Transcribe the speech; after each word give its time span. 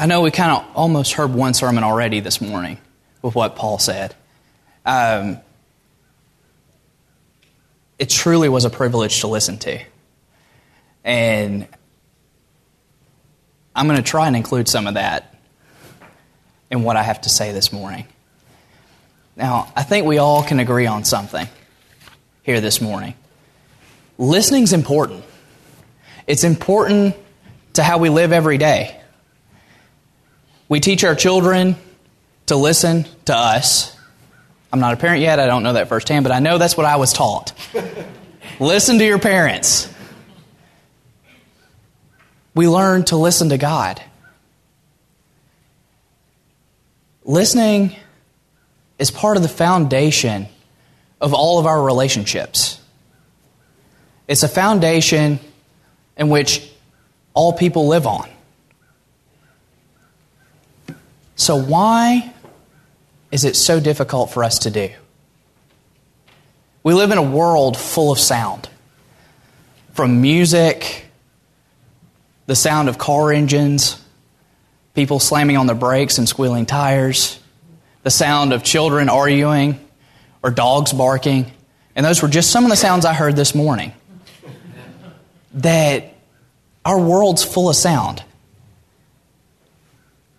I 0.00 0.06
know 0.06 0.22
we 0.22 0.30
kind 0.30 0.50
of 0.50 0.64
almost 0.74 1.12
heard 1.12 1.34
one 1.34 1.52
sermon 1.52 1.84
already 1.84 2.20
this 2.20 2.40
morning 2.40 2.78
with 3.20 3.34
what 3.34 3.54
Paul 3.54 3.78
said. 3.78 4.14
Um, 4.86 5.36
it 7.98 8.08
truly 8.08 8.48
was 8.48 8.64
a 8.64 8.70
privilege 8.70 9.20
to 9.20 9.26
listen 9.26 9.58
to. 9.58 9.78
And 11.04 11.68
I'm 13.76 13.86
going 13.88 13.98
to 13.98 14.02
try 14.02 14.26
and 14.26 14.34
include 14.34 14.68
some 14.68 14.86
of 14.86 14.94
that 14.94 15.38
in 16.70 16.82
what 16.82 16.96
I 16.96 17.02
have 17.02 17.20
to 17.20 17.28
say 17.28 17.52
this 17.52 17.70
morning. 17.70 18.06
Now, 19.36 19.70
I 19.76 19.82
think 19.82 20.06
we 20.06 20.16
all 20.16 20.42
can 20.42 20.60
agree 20.60 20.86
on 20.86 21.04
something 21.04 21.46
here 22.42 22.62
this 22.62 22.80
morning. 22.80 23.12
Listening's 24.16 24.72
important. 24.72 25.24
It's 26.26 26.42
important 26.42 27.16
to 27.74 27.82
how 27.82 27.98
we 27.98 28.08
live 28.08 28.32
every 28.32 28.56
day. 28.56 28.99
We 30.70 30.78
teach 30.78 31.02
our 31.02 31.16
children 31.16 31.74
to 32.46 32.54
listen 32.54 33.04
to 33.24 33.36
us. 33.36 33.96
I'm 34.72 34.78
not 34.78 34.94
a 34.94 34.96
parent 34.96 35.20
yet, 35.20 35.40
I 35.40 35.46
don't 35.48 35.64
know 35.64 35.72
that 35.72 35.88
firsthand, 35.88 36.22
but 36.22 36.30
I 36.30 36.38
know 36.38 36.58
that's 36.58 36.76
what 36.76 36.86
I 36.86 36.94
was 36.94 37.12
taught. 37.12 37.52
listen 38.60 39.00
to 39.00 39.04
your 39.04 39.18
parents. 39.18 39.92
We 42.54 42.68
learn 42.68 43.04
to 43.06 43.16
listen 43.16 43.48
to 43.48 43.58
God. 43.58 44.00
Listening 47.24 47.96
is 48.96 49.10
part 49.10 49.36
of 49.36 49.42
the 49.42 49.48
foundation 49.48 50.46
of 51.20 51.34
all 51.34 51.58
of 51.58 51.66
our 51.66 51.82
relationships. 51.82 52.80
It's 54.28 54.44
a 54.44 54.48
foundation 54.48 55.40
in 56.16 56.28
which 56.28 56.70
all 57.34 57.54
people 57.54 57.88
live 57.88 58.06
on. 58.06 58.28
So, 61.40 61.56
why 61.56 62.34
is 63.32 63.46
it 63.46 63.56
so 63.56 63.80
difficult 63.80 64.30
for 64.30 64.44
us 64.44 64.58
to 64.58 64.70
do? 64.70 64.90
We 66.82 66.92
live 66.92 67.12
in 67.12 67.16
a 67.16 67.22
world 67.22 67.78
full 67.78 68.12
of 68.12 68.18
sound 68.18 68.68
from 69.94 70.20
music, 70.20 71.06
the 72.44 72.54
sound 72.54 72.90
of 72.90 72.98
car 72.98 73.32
engines, 73.32 73.98
people 74.92 75.18
slamming 75.18 75.56
on 75.56 75.66
their 75.66 75.74
brakes 75.74 76.18
and 76.18 76.28
squealing 76.28 76.66
tires, 76.66 77.40
the 78.02 78.10
sound 78.10 78.52
of 78.52 78.62
children 78.62 79.08
arguing 79.08 79.80
or 80.42 80.50
dogs 80.50 80.92
barking. 80.92 81.50
And 81.96 82.04
those 82.04 82.20
were 82.20 82.28
just 82.28 82.50
some 82.50 82.64
of 82.64 82.70
the 82.70 82.76
sounds 82.76 83.06
I 83.06 83.14
heard 83.14 83.34
this 83.34 83.54
morning. 83.54 83.94
That 85.54 86.12
our 86.84 87.00
world's 87.00 87.42
full 87.42 87.70
of 87.70 87.76
sound. 87.76 88.22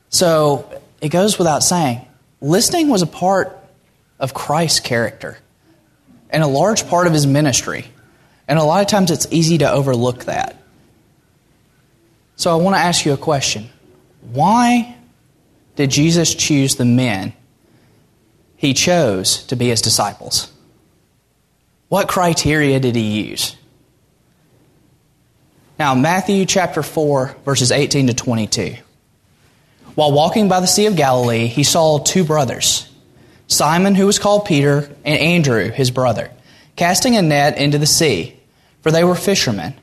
So, 0.10 0.81
it 1.02 1.10
goes 1.10 1.38
without 1.38 1.64
saying, 1.64 2.06
listening 2.40 2.88
was 2.88 3.02
a 3.02 3.08
part 3.08 3.58
of 4.20 4.34
Christ's 4.34 4.80
character 4.80 5.38
and 6.30 6.44
a 6.44 6.48
large 6.48 6.88
part 6.88 7.08
of 7.08 7.14
his 7.14 7.28
ministry. 7.28 7.86
And 8.48 8.60
a 8.60 8.64
lot 8.64 8.82
of 8.82 8.88
times 8.88 9.12
it's 9.12 9.28
easy 9.32 9.58
to 9.60 9.72
overlook 9.72 10.26
that. 10.26 10.62
So 12.36 12.52
I 12.52 12.62
want 12.62 12.76
to 12.76 12.80
ask 12.80 13.06
you 13.06 13.14
a 13.14 13.18
question. 13.18 13.70
Why 14.32 14.96
did 15.76 15.90
Jesus 15.90 16.34
choose 16.34 16.76
the 16.76 16.86
men 16.86 17.34
he 18.56 18.74
chose 18.74 19.44
to 19.46 19.56
be 19.56 19.70
his 19.70 19.82
disciples? 19.82 20.52
What 21.90 22.08
criteria 22.08 22.80
did 22.80 22.96
he 22.96 23.28
use? 23.28 23.56
Now, 25.78 25.96
Matthew 25.96 26.46
chapter 26.46 26.84
4, 26.84 27.38
verses 27.44 27.72
18 27.72 28.08
to 28.08 28.14
22. 28.14 28.76
While 29.96 30.12
walking 30.12 30.48
by 30.48 30.60
the 30.60 30.68
Sea 30.68 30.86
of 30.86 30.96
Galilee, 30.96 31.48
he 31.48 31.64
saw 31.64 32.00
two 32.00 32.24
brothers, 32.24 32.88
Simon, 33.48 33.96
who 33.96 34.06
was 34.06 34.20
called 34.20 34.46
Peter, 34.46 34.90
and 35.04 35.20
Andrew, 35.20 35.70
his 35.70 35.92
brother, 35.92 36.32
casting 36.76 37.18
a 37.18 37.22
net 37.22 37.58
into 37.58 37.78
the 37.78 37.86
sea, 37.86 38.40
for 38.82 38.92
they 38.92 39.04
were 39.04 39.16
fishermen. 39.16 39.74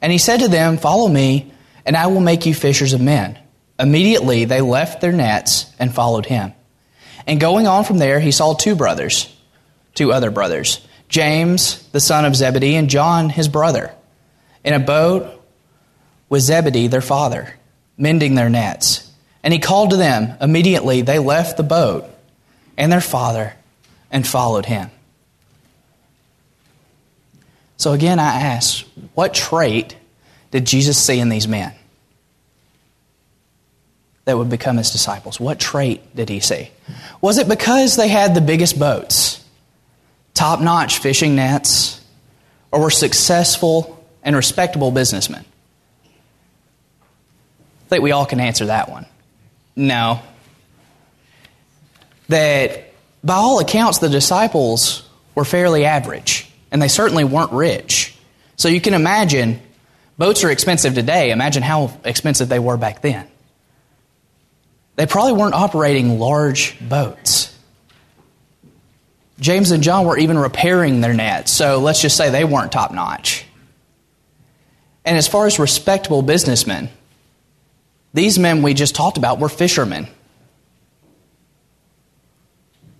And 0.00 0.12
he 0.12 0.18
said 0.18 0.40
to 0.40 0.48
them, 0.48 0.78
Follow 0.78 1.08
me, 1.08 1.52
and 1.84 1.96
I 1.96 2.06
will 2.06 2.20
make 2.20 2.46
you 2.46 2.54
fishers 2.54 2.92
of 2.92 3.00
men. 3.00 3.38
Immediately 3.78 4.44
they 4.44 4.60
left 4.60 5.00
their 5.00 5.12
nets 5.12 5.66
and 5.78 5.92
followed 5.92 6.26
him. 6.26 6.52
And 7.26 7.40
going 7.40 7.66
on 7.66 7.84
from 7.84 7.98
there, 7.98 8.20
he 8.20 8.30
saw 8.30 8.54
two 8.54 8.76
brothers, 8.76 9.34
two 9.94 10.12
other 10.12 10.30
brothers, 10.30 10.86
James, 11.08 11.86
the 11.88 12.00
son 12.00 12.24
of 12.24 12.36
Zebedee, 12.36 12.76
and 12.76 12.88
John, 12.88 13.30
his 13.30 13.48
brother, 13.48 13.92
in 14.64 14.74
a 14.74 14.78
boat 14.78 15.42
with 16.28 16.42
Zebedee, 16.42 16.86
their 16.86 17.00
father, 17.00 17.54
mending 17.98 18.34
their 18.36 18.48
nets. 18.48 18.99
And 19.42 19.52
he 19.52 19.58
called 19.58 19.90
to 19.90 19.96
them. 19.96 20.36
Immediately 20.40 21.02
they 21.02 21.18
left 21.18 21.56
the 21.56 21.62
boat 21.62 22.04
and 22.76 22.90
their 22.90 23.00
father 23.00 23.54
and 24.10 24.26
followed 24.26 24.66
him. 24.66 24.90
So 27.76 27.92
again, 27.92 28.18
I 28.18 28.40
ask, 28.42 28.84
what 29.14 29.32
trait 29.32 29.96
did 30.50 30.66
Jesus 30.66 30.98
see 30.98 31.18
in 31.18 31.30
these 31.30 31.48
men 31.48 31.72
that 34.26 34.36
would 34.36 34.50
become 34.50 34.76
his 34.76 34.90
disciples? 34.90 35.40
What 35.40 35.58
trait 35.58 36.14
did 36.14 36.28
he 36.28 36.40
see? 36.40 36.70
Was 37.22 37.38
it 37.38 37.48
because 37.48 37.96
they 37.96 38.08
had 38.08 38.34
the 38.34 38.42
biggest 38.42 38.78
boats, 38.78 39.42
top 40.34 40.60
notch 40.60 40.98
fishing 40.98 41.34
nets, 41.36 42.00
or 42.70 42.80
were 42.82 42.90
successful 42.90 44.04
and 44.22 44.36
respectable 44.36 44.90
businessmen? 44.90 45.44
I 46.04 47.88
think 47.88 48.02
we 48.02 48.12
all 48.12 48.26
can 48.26 48.40
answer 48.40 48.66
that 48.66 48.90
one. 48.90 49.06
No. 49.76 50.20
That 52.28 52.92
by 53.22 53.34
all 53.34 53.60
accounts, 53.60 53.98
the 53.98 54.08
disciples 54.08 55.08
were 55.34 55.44
fairly 55.44 55.84
average, 55.84 56.50
and 56.70 56.80
they 56.80 56.88
certainly 56.88 57.24
weren't 57.24 57.52
rich. 57.52 58.16
So 58.56 58.68
you 58.68 58.80
can 58.80 58.94
imagine, 58.94 59.60
boats 60.18 60.44
are 60.44 60.50
expensive 60.50 60.94
today. 60.94 61.30
Imagine 61.30 61.62
how 61.62 61.98
expensive 62.04 62.48
they 62.48 62.58
were 62.58 62.76
back 62.76 63.02
then. 63.02 63.26
They 64.96 65.06
probably 65.06 65.32
weren't 65.32 65.54
operating 65.54 66.18
large 66.18 66.76
boats. 66.86 67.56
James 69.38 69.70
and 69.70 69.82
John 69.82 70.04
were 70.04 70.18
even 70.18 70.38
repairing 70.38 71.00
their 71.00 71.14
nets, 71.14 71.50
so 71.50 71.78
let's 71.78 72.02
just 72.02 72.16
say 72.16 72.28
they 72.28 72.44
weren't 72.44 72.72
top 72.72 72.92
notch. 72.92 73.46
And 75.04 75.16
as 75.16 75.26
far 75.26 75.46
as 75.46 75.58
respectable 75.58 76.20
businessmen, 76.20 76.90
these 78.12 78.38
men 78.38 78.62
we 78.62 78.74
just 78.74 78.94
talked 78.94 79.18
about 79.18 79.38
were 79.38 79.48
fishermen. 79.48 80.08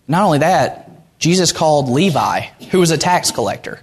Not 0.07 0.23
only 0.23 0.39
that, 0.39 1.19
Jesus 1.19 1.53
called 1.53 1.89
Levi, 1.89 2.41
who 2.71 2.81
was 2.81 2.91
a 2.91 2.99
tax 2.99 3.31
collector. 3.31 3.81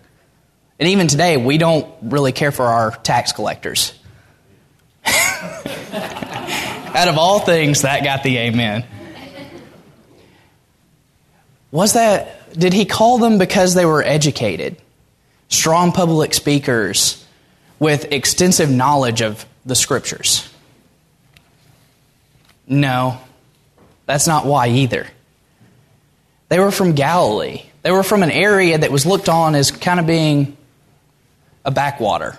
And 0.79 0.89
even 0.89 1.07
today, 1.07 1.37
we 1.37 1.57
don't 1.57 1.87
really 2.01 2.31
care 2.31 2.51
for 2.51 2.65
our 2.65 2.91
tax 2.91 3.31
collectors. 3.31 3.93
Out 5.05 7.07
of 7.07 7.17
all 7.17 7.39
things, 7.39 7.83
that 7.83 8.03
got 8.03 8.23
the 8.23 8.37
amen. 8.37 8.85
Was 11.71 11.93
that, 11.93 12.53
did 12.53 12.73
he 12.73 12.85
call 12.85 13.17
them 13.17 13.37
because 13.37 13.73
they 13.73 13.85
were 13.85 14.03
educated, 14.03 14.77
strong 15.49 15.91
public 15.91 16.33
speakers 16.33 17.25
with 17.79 18.11
extensive 18.11 18.69
knowledge 18.69 19.21
of 19.21 19.45
the 19.65 19.75
scriptures? 19.75 20.49
No, 22.67 23.19
that's 24.05 24.27
not 24.27 24.45
why 24.45 24.67
either. 24.67 25.07
They 26.49 26.59
were 26.59 26.71
from 26.71 26.93
Galilee. 26.93 27.63
They 27.81 27.91
were 27.91 28.03
from 28.03 28.23
an 28.23 28.31
area 28.31 28.77
that 28.77 28.91
was 28.91 29.05
looked 29.05 29.29
on 29.29 29.55
as 29.55 29.71
kind 29.71 29.99
of 29.99 30.05
being 30.05 30.57
a 31.63 31.71
backwater. 31.71 32.37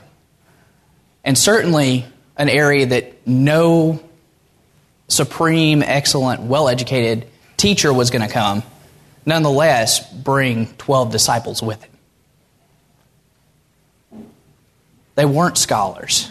And 1.24 1.36
certainly 1.36 2.06
an 2.36 2.48
area 2.48 2.86
that 2.86 3.26
no 3.26 4.02
supreme, 5.08 5.82
excellent, 5.82 6.42
well 6.42 6.68
educated 6.68 7.26
teacher 7.56 7.92
was 7.92 8.10
going 8.10 8.26
to 8.26 8.32
come, 8.32 8.62
nonetheless, 9.26 10.10
bring 10.12 10.66
12 10.76 11.10
disciples 11.10 11.62
with 11.62 11.82
him. 11.82 11.90
They 15.16 15.24
weren't 15.24 15.58
scholars. 15.58 16.30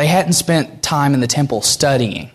They 0.00 0.06
hadn't 0.06 0.32
spent 0.32 0.82
time 0.82 1.12
in 1.12 1.20
the 1.20 1.26
temple 1.26 1.60
studying. 1.60 2.30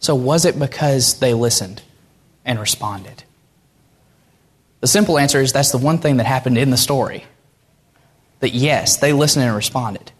So, 0.00 0.16
was 0.16 0.44
it 0.44 0.58
because 0.58 1.20
they 1.20 1.34
listened 1.34 1.82
and 2.44 2.58
responded? 2.58 3.22
The 4.80 4.88
simple 4.88 5.20
answer 5.20 5.40
is 5.40 5.52
that's 5.52 5.70
the 5.70 5.78
one 5.78 5.98
thing 5.98 6.16
that 6.16 6.26
happened 6.26 6.58
in 6.58 6.70
the 6.70 6.76
story. 6.76 7.26
That 8.40 8.52
yes, 8.52 8.96
they 8.96 9.12
listened 9.12 9.44
and 9.44 9.54
responded. 9.54 10.10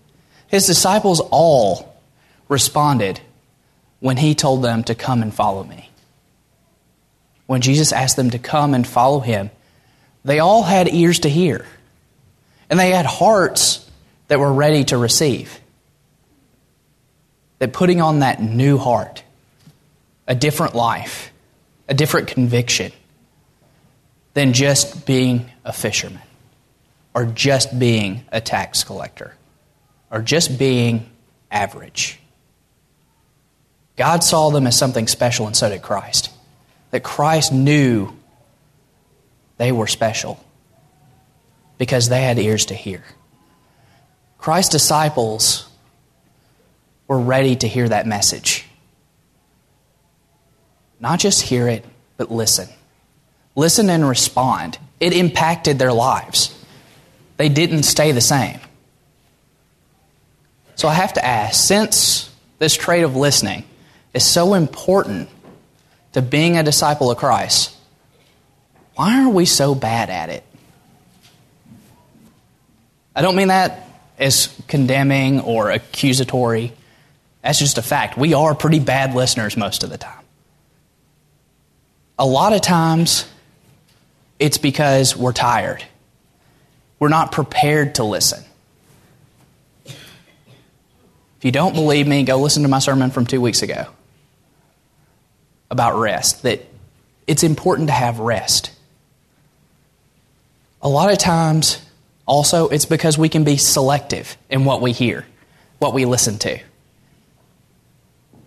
His 0.47 0.65
disciples 0.65 1.19
all 1.33 2.01
responded 2.49 3.19
when 3.99 4.17
he 4.17 4.37
told 4.37 4.63
them 4.63 4.85
to 4.85 4.95
come 4.95 5.23
and 5.23 5.35
follow 5.35 5.65
me. 5.65 5.91
When 7.47 7.63
Jesus 7.63 7.93
asked 7.93 8.15
them 8.15 8.31
to 8.31 8.39
come 8.39 8.75
and 8.75 8.87
follow 8.87 9.19
him, 9.19 9.51
they 10.25 10.39
all 10.39 10.63
had 10.63 10.87
ears 10.95 11.19
to 11.19 11.29
hear. 11.29 11.67
And 12.71 12.79
they 12.79 12.91
had 12.91 13.07
hearts 13.07 13.89
that 14.29 14.39
we're 14.39 14.53
ready 14.53 14.85
to 14.85 14.99
receive. 14.99 15.59
That 17.59 17.73
putting 17.73 18.01
on 18.01 18.21
that 18.21 18.41
new 18.41 18.79
heart, 18.79 19.23
a 20.27 20.35
different 20.35 20.75
life, 20.75 21.33
a 21.89 21.95
different 21.95 22.29
conviction 22.29 22.93
than 24.35 24.53
just 24.53 25.07
being 25.07 25.51
a 25.65 25.73
fisherman 25.73 26.23
or 27.15 27.25
just 27.25 27.77
being 27.77 28.25
a 28.31 28.41
tax 28.41 28.85
collector 28.85 29.35
or 30.11 30.23
just 30.23 30.59
being 30.59 31.09
average. 31.51 32.21
God 33.97 34.23
saw 34.23 34.51
them 34.51 34.67
as 34.67 34.79
something 34.79 35.09
special, 35.09 35.47
and 35.47 35.57
so 35.57 35.69
did 35.69 35.83
Christ. 35.83 36.31
That 36.93 37.03
Christ 37.03 37.53
knew 37.53 38.13
they 39.57 39.73
were 39.73 39.89
special 39.89 40.39
because 41.79 42.09
they 42.09 42.23
had 42.23 42.39
ears 42.39 42.67
to 42.67 42.75
hear. 42.75 43.03
Christ's 44.37 44.73
disciples 44.73 45.69
were 47.07 47.21
ready 47.21 47.57
to 47.57 47.67
hear 47.67 47.89
that 47.89 48.07
message. 48.07 48.67
Not 51.01 51.21
just 51.21 51.43
hear 51.43 51.69
it, 51.69 51.85
but 52.17 52.31
listen. 52.31 52.69
Listen 53.55 53.89
and 53.89 54.09
respond. 54.09 54.79
It 55.01 55.13
impacted 55.13 55.79
their 55.79 55.93
lives. 55.93 56.55
They 57.37 57.49
didn't 57.49 57.85
stay 57.85 58.13
the 58.13 58.21
same. 58.21 58.61
So 60.75 60.87
I 60.89 60.95
have 60.95 61.15
to 61.15 61.25
ask 61.25 61.67
since 61.67 62.31
this 62.59 62.75
trait 62.75 63.05
of 63.05 63.17
listening 63.17 63.65
is 64.15 64.25
so 64.25 64.55
important 64.55 65.29
to 66.13 66.23
being 66.23 66.57
a 66.57 66.63
disciple 66.63 67.11
of 67.11 67.19
Christ, 67.19 67.75
why 68.95 69.23
are 69.23 69.29
we 69.29 69.45
so 69.45 69.75
bad 69.75 70.11
at 70.11 70.31
it? 70.31 70.45
I 73.19 73.21
don't 73.21 73.35
mean 73.35 73.49
that 73.49 73.81
as 74.17 74.57
condemning 74.69 75.41
or 75.41 75.73
accusatory. 75.73 76.73
That's 77.43 77.59
just 77.59 77.77
a 77.77 77.83
fact. 77.83 78.17
We 78.17 78.33
are 78.33 78.55
pretty 78.55 78.79
bad 78.79 79.13
listeners 79.13 79.57
most 79.57 79.83
of 79.83 79.91
the 79.91 79.99
time. 79.99 80.25
A 82.17 82.25
lot 82.25 82.53
of 82.53 82.63
times, 82.63 83.29
it's 84.39 84.59
because 84.59 85.17
we're 85.17 85.33
tired. 85.33 85.85
We're 87.01 87.09
not 87.09 87.33
prepared 87.33 87.97
to 87.97 88.05
listen. 88.05 88.45
If 89.85 89.97
you 91.43 91.51
don't 91.51 91.75
believe 91.75 92.07
me, 92.07 92.23
go 92.23 92.37
listen 92.37 92.63
to 92.63 92.69
my 92.69 92.79
sermon 92.79 93.11
from 93.11 93.27
two 93.27 93.41
weeks 93.41 93.63
ago 93.63 93.87
about 95.73 95.99
rest, 95.99 96.45
that 96.45 96.65
it's 97.27 97.43
important 97.43 97.89
to 97.89 97.95
have 97.95 98.21
rest. 98.21 98.71
A 100.81 100.89
lot 100.89 101.11
of 101.11 101.19
times, 101.19 101.85
also, 102.29 102.69
it's 102.69 102.85
because 102.85 103.17
we 103.17 103.31
can 103.31 103.43
be 103.43 103.57
selective 103.57 104.37
in 104.51 104.67
what 104.67 104.83
we 104.83 104.93
hear, 104.93 105.25
what 105.79 105.95
we 105.95 106.05
listen 106.05 106.39
to. 106.41 106.61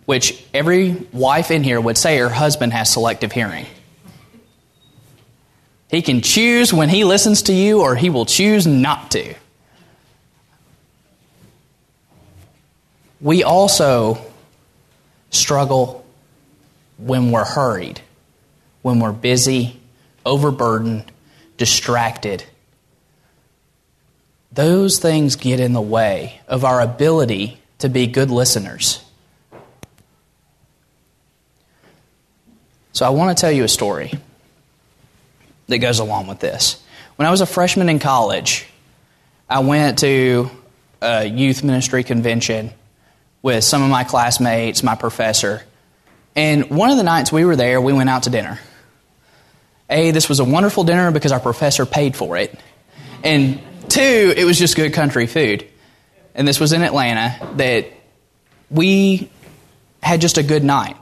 Which 0.06 0.40
every 0.54 0.92
wife 1.12 1.50
in 1.50 1.64
here 1.64 1.80
would 1.80 1.98
say 1.98 2.16
her 2.18 2.28
husband 2.28 2.72
has 2.72 2.88
selective 2.90 3.32
hearing. 3.32 3.66
He 5.90 6.00
can 6.00 6.20
choose 6.20 6.72
when 6.72 6.88
he 6.88 7.02
listens 7.02 7.42
to 7.42 7.52
you, 7.52 7.80
or 7.80 7.96
he 7.96 8.08
will 8.08 8.24
choose 8.24 8.68
not 8.68 9.10
to. 9.10 9.34
We 13.20 13.42
also 13.42 14.18
struggle 15.30 16.06
when 16.98 17.32
we're 17.32 17.44
hurried, 17.44 18.00
when 18.82 19.00
we're 19.00 19.12
busy, 19.12 19.80
overburdened, 20.24 21.10
distracted. 21.56 22.44
Those 24.52 24.98
things 24.98 25.36
get 25.36 25.60
in 25.60 25.72
the 25.72 25.80
way 25.80 26.40
of 26.46 26.64
our 26.64 26.80
ability 26.80 27.58
to 27.78 27.88
be 27.88 28.06
good 28.06 28.30
listeners. 28.30 29.02
So, 32.92 33.06
I 33.06 33.10
want 33.10 33.36
to 33.36 33.40
tell 33.40 33.50
you 33.50 33.64
a 33.64 33.68
story 33.68 34.12
that 35.68 35.78
goes 35.78 35.98
along 35.98 36.26
with 36.26 36.40
this. 36.40 36.82
When 37.16 37.26
I 37.26 37.30
was 37.30 37.40
a 37.40 37.46
freshman 37.46 37.88
in 37.88 37.98
college, 37.98 38.66
I 39.48 39.60
went 39.60 40.00
to 40.00 40.50
a 41.00 41.24
youth 41.24 41.64
ministry 41.64 42.04
convention 42.04 42.70
with 43.40 43.64
some 43.64 43.82
of 43.82 43.90
my 43.90 44.04
classmates, 44.04 44.82
my 44.82 44.94
professor, 44.94 45.62
and 46.36 46.70
one 46.70 46.90
of 46.90 46.96
the 46.96 47.02
nights 47.02 47.32
we 47.32 47.44
were 47.44 47.56
there, 47.56 47.80
we 47.80 47.92
went 47.92 48.08
out 48.08 48.24
to 48.24 48.30
dinner. 48.30 48.58
A, 49.90 50.10
this 50.10 50.28
was 50.28 50.40
a 50.40 50.44
wonderful 50.44 50.84
dinner 50.84 51.10
because 51.10 51.32
our 51.32 51.40
professor 51.40 51.84
paid 51.84 52.16
for 52.16 52.36
it. 52.36 52.58
And 53.22 53.60
two, 53.92 54.34
it 54.36 54.44
was 54.44 54.58
just 54.58 54.76
good 54.76 54.92
country 54.92 55.26
food. 55.26 55.68
And 56.34 56.48
this 56.48 56.58
was 56.58 56.72
in 56.72 56.82
Atlanta 56.82 57.54
that 57.56 57.86
we 58.70 59.30
had 60.02 60.20
just 60.20 60.38
a 60.38 60.42
good 60.42 60.64
night. 60.64 60.96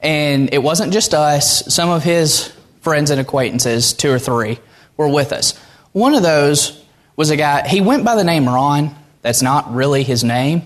And 0.00 0.52
it 0.52 0.62
wasn't 0.62 0.92
just 0.92 1.14
us, 1.14 1.74
some 1.74 1.90
of 1.90 2.02
his 2.02 2.52
friends 2.80 3.10
and 3.10 3.20
acquaintances, 3.20 3.92
two 3.92 4.10
or 4.10 4.18
three, 4.18 4.58
were 4.96 5.08
with 5.08 5.32
us. 5.32 5.58
One 5.92 6.14
of 6.14 6.22
those 6.22 6.82
was 7.16 7.30
a 7.30 7.36
guy, 7.36 7.66
he 7.66 7.80
went 7.80 8.04
by 8.04 8.16
the 8.16 8.24
name 8.24 8.46
Ron. 8.46 8.94
That's 9.22 9.42
not 9.42 9.74
really 9.74 10.02
his 10.02 10.24
name 10.24 10.62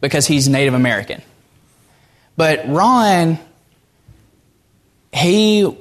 because 0.00 0.26
he's 0.26 0.48
Native 0.48 0.74
American. 0.74 1.22
But 2.36 2.68
Ron, 2.68 3.38
he 5.12 5.76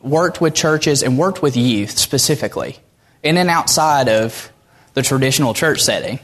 worked 0.00 0.40
with 0.40 0.54
churches 0.54 1.02
and 1.02 1.18
worked 1.18 1.42
with 1.42 1.56
youth 1.56 1.98
specifically, 1.98 2.76
in 3.22 3.38
and 3.38 3.50
outside 3.50 4.08
of 4.08 4.52
the 4.96 5.02
traditional 5.02 5.52
church 5.52 5.82
setting. 5.82 6.18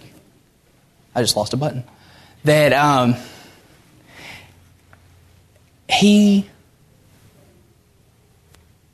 I 1.15 1.21
just 1.21 1.37
lost 1.37 1.53
a 1.53 1.59
button. 1.59 1.85
That 2.45 2.73
um, 2.73 3.17
he 5.91 6.49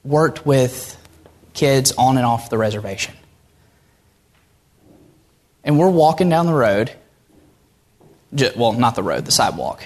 worked 0.02 0.44
with 0.44 0.96
kids 1.54 1.92
on 1.92 2.16
and 2.16 2.26
off 2.26 2.50
the 2.50 2.58
reservation. 2.58 3.14
And 5.62 5.78
we're 5.78 5.88
walking 5.88 6.28
down 6.28 6.46
the 6.46 6.54
road. 6.54 6.90
Well, 8.56 8.72
not 8.72 8.96
the 8.96 9.04
road, 9.04 9.26
the 9.26 9.32
sidewalk. 9.32 9.84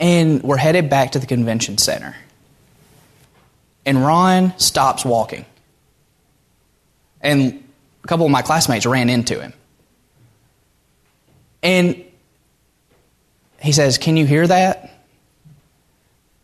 And 0.00 0.42
we're 0.42 0.56
headed 0.56 0.90
back 0.90 1.12
to 1.12 1.20
the 1.20 1.26
convention 1.26 1.78
center. 1.78 2.16
And 3.84 4.04
Ron 4.04 4.58
stops 4.58 5.04
walking. 5.04 5.44
And 7.20 7.62
a 8.06 8.08
couple 8.08 8.24
of 8.24 8.30
my 8.30 8.42
classmates 8.42 8.86
ran 8.86 9.10
into 9.10 9.40
him. 9.40 9.52
And 11.60 12.04
he 13.60 13.72
says, 13.72 13.98
Can 13.98 14.16
you 14.16 14.24
hear 14.24 14.46
that? 14.46 14.92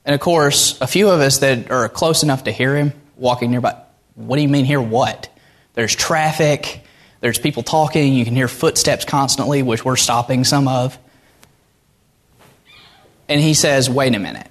And 0.04 0.12
of 0.12 0.20
course, 0.20 0.80
a 0.80 0.88
few 0.88 1.08
of 1.08 1.20
us 1.20 1.38
that 1.38 1.70
are 1.70 1.88
close 1.88 2.24
enough 2.24 2.44
to 2.44 2.50
hear 2.50 2.74
him 2.74 2.92
walking 3.16 3.52
nearby, 3.52 3.80
what 4.16 4.34
do 4.34 4.42
you 4.42 4.48
mean 4.48 4.64
hear 4.64 4.82
what? 4.82 5.28
There's 5.74 5.94
traffic, 5.94 6.82
there's 7.20 7.38
people 7.38 7.62
talking, 7.62 8.12
you 8.12 8.24
can 8.24 8.34
hear 8.34 8.48
footsteps 8.48 9.04
constantly, 9.04 9.62
which 9.62 9.84
we're 9.84 9.94
stopping 9.94 10.42
some 10.42 10.66
of. 10.66 10.98
And 13.28 13.40
he 13.40 13.54
says, 13.54 13.88
Wait 13.88 14.16
a 14.16 14.18
minute. 14.18 14.50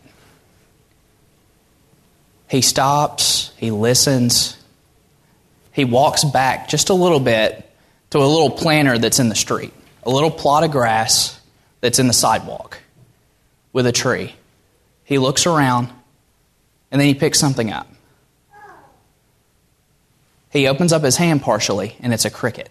He 2.48 2.62
stops, 2.62 3.52
he 3.58 3.70
listens, 3.70 4.61
he 5.72 5.86
walks 5.86 6.24
back 6.24 6.68
just 6.68 6.90
a 6.90 6.94
little 6.94 7.20
bit 7.20 7.70
to 8.12 8.18
a 8.18 8.20
little 8.20 8.52
planter 8.52 8.98
that's 8.98 9.20
in 9.20 9.30
the 9.30 9.36
street, 9.36 9.74
a 10.04 10.10
little 10.10 10.32
plot 10.32 10.64
of 10.64 10.72
grass 10.72 11.40
that's 11.80 12.00
in 12.00 12.08
the 12.08 12.14
sidewalk 12.14 12.80
with 13.74 13.88
a 13.88 13.92
tree. 13.92 14.36
He 15.04 15.18
looks 15.18 15.46
around 15.46 15.90
and 16.92 17.00
then 17.00 17.08
he 17.08 17.14
picks 17.14 17.40
something 17.40 17.72
up. 17.72 17.88
He 20.52 20.68
opens 20.68 20.92
up 20.92 21.02
his 21.02 21.16
hand 21.16 21.42
partially 21.42 21.96
and 22.02 22.14
it's 22.14 22.26
a 22.26 22.30
cricket. 22.30 22.70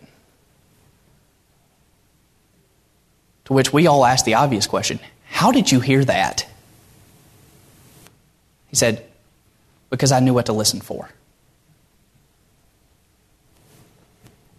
To 3.46 3.54
which 3.54 3.72
we 3.72 3.86
all 3.86 4.04
ask 4.04 4.24
the 4.24 4.34
obvious 4.34 4.66
question 4.66 5.00
How 5.24 5.50
did 5.50 5.72
you 5.72 5.80
hear 5.80 6.04
that? 6.04 6.46
He 8.68 8.76
said, 8.76 9.04
Because 9.88 10.12
I 10.12 10.20
knew 10.20 10.34
what 10.34 10.46
to 10.46 10.52
listen 10.52 10.80
for. 10.80 11.08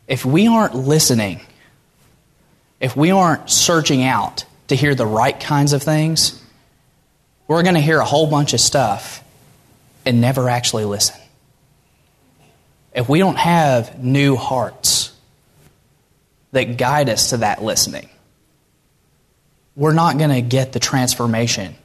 If 0.07 0.25
we 0.25 0.47
aren't 0.47 0.75
listening, 0.75 1.41
if 2.79 2.95
we 2.95 3.11
aren't 3.11 3.49
searching 3.49 4.03
out 4.03 4.45
to 4.67 4.75
hear 4.75 4.95
the 4.95 5.05
right 5.05 5.39
kinds 5.39 5.73
of 5.73 5.83
things, 5.83 6.41
we're 7.47 7.63
going 7.63 7.75
to 7.75 7.81
hear 7.81 7.99
a 7.99 8.05
whole 8.05 8.27
bunch 8.27 8.53
of 8.53 8.59
stuff 8.59 9.23
and 10.05 10.21
never 10.21 10.49
actually 10.49 10.85
listen. 10.85 11.19
If 12.93 13.07
we 13.07 13.19
don't 13.19 13.37
have 13.37 14.03
new 14.03 14.35
hearts 14.35 15.13
that 16.51 16.77
guide 16.77 17.09
us 17.09 17.29
to 17.29 17.37
that 17.37 17.63
listening, 17.63 18.09
we're 19.75 19.93
not 19.93 20.17
going 20.17 20.31
to 20.31 20.41
get 20.41 20.73
the 20.73 20.79
transformation 20.79 21.75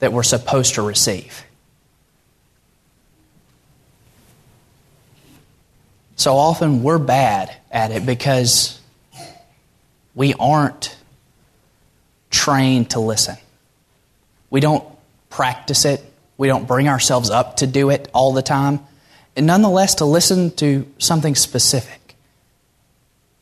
that 0.00 0.12
we're 0.12 0.22
supposed 0.22 0.74
to 0.74 0.82
receive. 0.82 1.44
So 6.24 6.38
often 6.38 6.82
we're 6.82 6.96
bad 6.96 7.54
at 7.70 7.90
it 7.90 8.06
because 8.06 8.80
we 10.14 10.32
aren't 10.32 10.96
trained 12.30 12.92
to 12.92 13.00
listen. 13.00 13.36
We 14.48 14.60
don't 14.60 14.88
practice 15.28 15.84
it. 15.84 16.02
We 16.38 16.48
don't 16.48 16.66
bring 16.66 16.88
ourselves 16.88 17.28
up 17.28 17.58
to 17.58 17.66
do 17.66 17.90
it 17.90 18.08
all 18.14 18.32
the 18.32 18.40
time. 18.40 18.80
And 19.36 19.46
nonetheless, 19.46 19.96
to 19.96 20.06
listen 20.06 20.52
to 20.52 20.90
something 20.96 21.34
specific, 21.34 22.16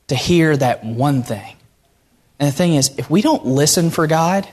to 0.08 0.16
hear 0.16 0.56
that 0.56 0.84
one 0.84 1.22
thing. 1.22 1.54
And 2.40 2.48
the 2.48 2.52
thing 2.52 2.74
is, 2.74 2.90
if 2.98 3.08
we 3.08 3.22
don't 3.22 3.46
listen 3.46 3.90
for 3.90 4.08
God, 4.08 4.48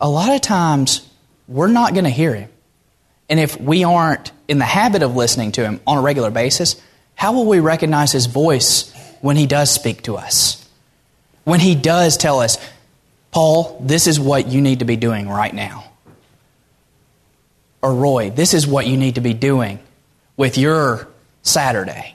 a 0.00 0.08
lot 0.08 0.34
of 0.34 0.40
times 0.40 1.06
we're 1.46 1.68
not 1.68 1.92
going 1.92 2.04
to 2.04 2.10
hear 2.10 2.34
Him. 2.34 2.48
And 3.28 3.38
if 3.38 3.60
we 3.60 3.84
aren't 3.84 4.32
in 4.48 4.58
the 4.58 4.64
habit 4.64 5.02
of 5.02 5.14
listening 5.14 5.52
to 5.52 5.62
Him 5.62 5.78
on 5.86 5.98
a 5.98 6.00
regular 6.00 6.30
basis, 6.30 6.80
how 7.14 7.32
will 7.32 7.46
we 7.46 7.60
recognize 7.60 8.12
His 8.12 8.26
voice 8.26 8.92
when 9.20 9.36
He 9.36 9.46
does 9.46 9.70
speak 9.70 10.02
to 10.02 10.16
us? 10.16 10.68
When 11.44 11.60
He 11.60 11.74
does 11.74 12.16
tell 12.16 12.40
us, 12.40 12.58
Paul, 13.30 13.78
this 13.80 14.06
is 14.06 14.20
what 14.20 14.48
you 14.48 14.60
need 14.60 14.80
to 14.80 14.84
be 14.84 14.96
doing 14.96 15.28
right 15.28 15.54
now. 15.54 15.84
Or 17.80 17.94
Roy, 17.94 18.30
this 18.30 18.54
is 18.54 18.66
what 18.66 18.86
you 18.86 18.96
need 18.96 19.16
to 19.16 19.20
be 19.20 19.34
doing 19.34 19.80
with 20.36 20.56
your 20.56 21.08
Saturday. 21.42 22.14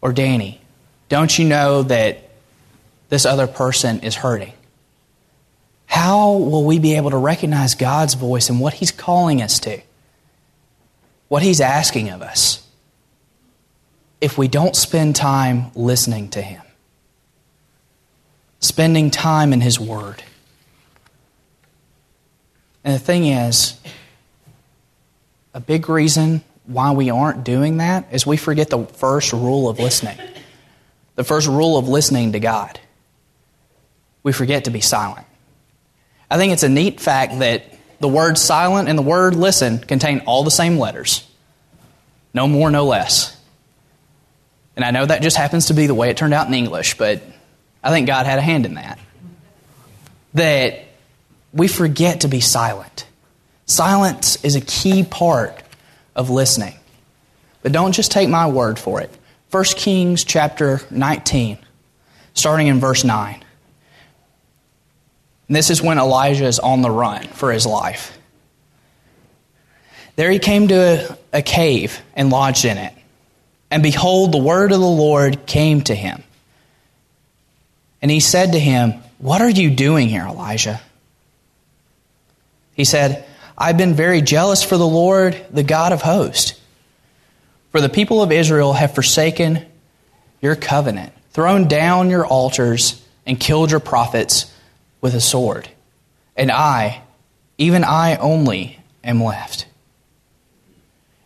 Or 0.00 0.12
Danny, 0.12 0.60
don't 1.08 1.38
you 1.38 1.44
know 1.44 1.82
that 1.84 2.30
this 3.10 3.26
other 3.26 3.46
person 3.46 4.00
is 4.00 4.14
hurting? 4.14 4.52
How 5.86 6.32
will 6.32 6.64
we 6.64 6.78
be 6.78 6.94
able 6.94 7.10
to 7.10 7.16
recognize 7.16 7.74
God's 7.74 8.14
voice 8.14 8.48
and 8.48 8.60
what 8.60 8.74
He's 8.74 8.92
calling 8.92 9.42
us 9.42 9.58
to? 9.60 9.80
What 11.30 11.44
He's 11.44 11.60
asking 11.60 12.10
of 12.10 12.22
us? 12.22 12.66
If 14.20 14.36
we 14.36 14.48
don't 14.48 14.74
spend 14.74 15.14
time 15.14 15.70
listening 15.76 16.30
to 16.30 16.42
Him, 16.42 16.60
spending 18.58 19.12
time 19.12 19.52
in 19.52 19.60
His 19.60 19.78
Word. 19.78 20.24
And 22.82 22.96
the 22.96 22.98
thing 22.98 23.26
is, 23.26 23.78
a 25.54 25.60
big 25.60 25.88
reason 25.88 26.42
why 26.66 26.90
we 26.90 27.10
aren't 27.10 27.44
doing 27.44 27.76
that 27.76 28.08
is 28.10 28.26
we 28.26 28.36
forget 28.36 28.68
the 28.68 28.84
first 28.84 29.32
rule 29.32 29.68
of 29.68 29.78
listening. 29.78 30.18
The 31.14 31.22
first 31.22 31.46
rule 31.46 31.78
of 31.78 31.88
listening 31.88 32.32
to 32.32 32.40
God. 32.40 32.80
We 34.24 34.32
forget 34.32 34.64
to 34.64 34.70
be 34.70 34.80
silent. 34.80 35.28
I 36.28 36.38
think 36.38 36.52
it's 36.52 36.64
a 36.64 36.68
neat 36.68 37.00
fact 37.00 37.38
that 37.38 37.72
the 38.00 38.08
word 38.08 38.38
silent 38.38 38.88
and 38.88 38.98
the 38.98 39.02
word 39.02 39.36
listen 39.36 39.78
contain 39.78 40.20
all 40.26 40.42
the 40.42 40.50
same 40.50 40.78
letters. 40.78 41.26
No 42.34 42.48
more, 42.48 42.70
no 42.70 42.86
less. 42.86 43.36
And 44.74 44.84
I 44.84 44.90
know 44.90 45.04
that 45.04 45.22
just 45.22 45.36
happens 45.36 45.66
to 45.66 45.74
be 45.74 45.86
the 45.86 45.94
way 45.94 46.10
it 46.10 46.16
turned 46.16 46.34
out 46.34 46.48
in 46.48 46.54
English, 46.54 46.96
but 46.96 47.22
I 47.82 47.90
think 47.90 48.06
God 48.06 48.26
had 48.26 48.38
a 48.38 48.42
hand 48.42 48.66
in 48.66 48.74
that. 48.74 48.98
That 50.34 50.84
we 51.52 51.68
forget 51.68 52.22
to 52.22 52.28
be 52.28 52.40
silent. 52.40 53.06
Silence 53.66 54.42
is 54.44 54.56
a 54.56 54.60
key 54.60 55.04
part 55.04 55.62
of 56.16 56.30
listening. 56.30 56.74
But 57.62 57.72
don't 57.72 57.92
just 57.92 58.10
take 58.10 58.28
my 58.28 58.48
word 58.48 58.78
for 58.78 59.00
it. 59.00 59.10
1 59.50 59.64
Kings 59.76 60.24
chapter 60.24 60.80
19, 60.90 61.58
starting 62.32 62.68
in 62.68 62.80
verse 62.80 63.04
9. 63.04 63.44
And 65.50 65.56
this 65.56 65.68
is 65.68 65.82
when 65.82 65.98
Elijah 65.98 66.46
is 66.46 66.60
on 66.60 66.80
the 66.80 66.92
run 66.92 67.26
for 67.26 67.50
his 67.50 67.66
life. 67.66 68.16
There 70.14 70.30
he 70.30 70.38
came 70.38 70.68
to 70.68 71.16
a, 71.32 71.38
a 71.38 71.42
cave 71.42 72.00
and 72.14 72.30
lodged 72.30 72.64
in 72.64 72.78
it. 72.78 72.94
And 73.68 73.82
behold, 73.82 74.30
the 74.30 74.38
word 74.38 74.70
of 74.70 74.78
the 74.78 74.86
Lord 74.86 75.46
came 75.46 75.80
to 75.82 75.94
him. 75.94 76.22
And 78.00 78.12
he 78.12 78.20
said 78.20 78.52
to 78.52 78.60
him, 78.60 78.94
What 79.18 79.42
are 79.42 79.50
you 79.50 79.70
doing 79.70 80.08
here, 80.08 80.24
Elijah? 80.24 80.80
He 82.74 82.84
said, 82.84 83.26
I've 83.58 83.76
been 83.76 83.94
very 83.94 84.22
jealous 84.22 84.62
for 84.62 84.76
the 84.76 84.86
Lord, 84.86 85.44
the 85.50 85.64
God 85.64 85.90
of 85.90 86.00
hosts. 86.00 86.60
For 87.72 87.80
the 87.80 87.88
people 87.88 88.22
of 88.22 88.30
Israel 88.30 88.72
have 88.72 88.94
forsaken 88.94 89.66
your 90.40 90.54
covenant, 90.54 91.12
thrown 91.32 91.66
down 91.66 92.08
your 92.08 92.24
altars, 92.24 93.04
and 93.26 93.40
killed 93.40 93.72
your 93.72 93.80
prophets 93.80 94.54
with 95.00 95.14
a 95.14 95.20
sword. 95.20 95.68
And 96.36 96.50
I, 96.50 97.02
even 97.58 97.84
I 97.84 98.16
only, 98.16 98.78
am 99.02 99.22
left. 99.22 99.66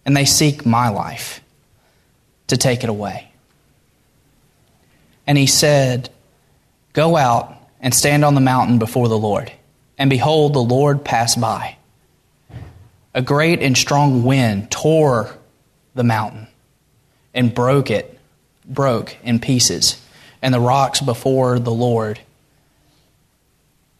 And 0.04 0.16
they 0.16 0.24
seek 0.24 0.66
my 0.66 0.88
life 0.88 1.40
to 2.48 2.56
take 2.56 2.84
it 2.84 2.90
away. 2.90 3.30
And 5.26 5.38
he 5.38 5.46
said, 5.46 6.10
Go 6.92 7.16
out 7.16 7.54
and 7.80 7.94
stand 7.94 8.24
on 8.24 8.34
the 8.34 8.40
mountain 8.40 8.78
before 8.78 9.08
the 9.08 9.18
Lord. 9.18 9.50
And 9.98 10.10
behold, 10.10 10.54
the 10.54 10.62
Lord 10.62 11.04
passed 11.04 11.40
by 11.40 11.76
a 13.14 13.22
great 13.22 13.62
and 13.62 13.78
strong 13.78 14.24
wind 14.24 14.70
tore 14.70 15.38
the 15.94 16.04
mountain 16.04 16.48
and 17.32 17.54
broke 17.54 17.90
it, 17.90 18.18
broke 18.66 19.16
in 19.22 19.38
pieces, 19.38 20.00
and 20.42 20.52
the 20.52 20.60
rocks 20.60 21.00
before 21.00 21.58
the 21.58 21.72
Lord. 21.72 22.20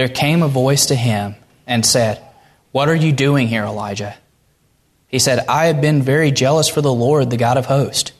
there 0.00 0.08
came 0.08 0.42
a 0.42 0.48
voice 0.48 0.86
to 0.86 0.94
him 0.94 1.34
and 1.66 1.84
said, 1.84 2.18
What 2.72 2.88
are 2.88 2.94
you 2.94 3.12
doing 3.12 3.48
here, 3.48 3.64
Elijah? 3.64 4.16
He 5.08 5.18
said, 5.18 5.44
I 5.46 5.66
have 5.66 5.82
been 5.82 6.00
very 6.00 6.30
jealous 6.30 6.70
for 6.70 6.80
the 6.80 6.90
Lord, 6.90 7.28
the 7.28 7.36
God 7.36 7.58
of 7.58 7.66
hosts. 7.66 8.12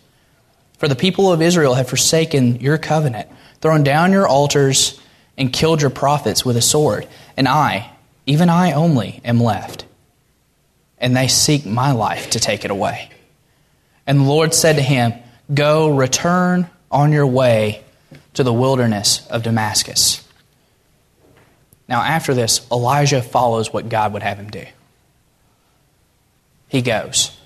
For 0.77 0.89
the 0.89 0.95
people 0.95 1.33
of 1.33 1.41
Israel 1.41 1.73
have 1.73 1.89
forsaken 1.89 2.61
your 2.61 2.77
covenant, 2.77 3.31
thrown 3.63 3.83
down 3.83 4.13
your 4.13 4.29
altars, 4.29 5.01
and 5.39 5.51
killed 5.51 5.81
your 5.81 5.89
prophets 5.89 6.45
with 6.45 6.59
a 6.59 6.61
sword. 6.61 7.09
And 7.35 7.49
I, 7.49 7.91
even 8.27 8.51
I 8.51 8.73
only, 8.73 9.23
am 9.25 9.41
left 9.41 9.87
and 10.99 11.17
they 11.17 11.29
seek 11.29 11.65
my 11.65 11.93
life 11.93 12.29
to 12.29 12.39
take 12.41 12.67
it 12.67 12.71
away. 12.71 13.09
And 14.07 14.21
the 14.21 14.25
Lord 14.25 14.53
said 14.53 14.77
to 14.77 14.83
him, 14.83 15.15
Go, 15.55 15.89
return 15.97 16.69
on 16.91 17.11
your 17.11 17.27
way 17.27 17.83
to 18.35 18.45
the 18.45 18.53
wilderness 18.53 19.27
of 19.29 19.43
Damascus. 19.43 20.29
Now, 21.91 22.03
after 22.03 22.35
this, 22.35 22.65
Elijah 22.71 23.21
follows 23.21 23.73
what 23.73 23.89
God 23.89 24.13
would 24.13 24.23
have 24.23 24.39
him 24.39 24.49
do. 24.49 24.65
He 26.69 26.83
goes. 26.83 27.37